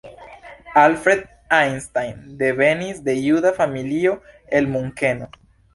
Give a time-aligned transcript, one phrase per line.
[0.83, 5.29] Alfred Einstein devenis de juda familio el Munkeno.